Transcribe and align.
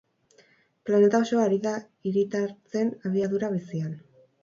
Planeta 0.89 1.19
osoa 1.27 1.45
ari 1.51 1.61
da 1.67 1.75
hiritartzen 2.11 2.93
abiadura 3.11 3.55
bizian. 3.61 3.99